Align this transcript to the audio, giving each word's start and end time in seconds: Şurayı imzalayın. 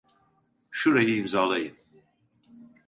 Şurayı 0.71 1.15
imzalayın. 1.17 1.77